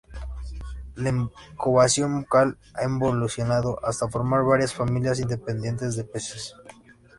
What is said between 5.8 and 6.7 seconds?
de peces.